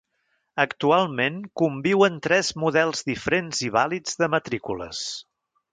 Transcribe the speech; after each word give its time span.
Actualment 0.61 1.37
conviuen 1.63 2.17
tres 2.29 2.49
models 2.65 3.07
diferents 3.13 3.65
i 3.69 3.73
vàlids 3.79 4.21
de 4.23 4.35
matrícules. 4.39 5.09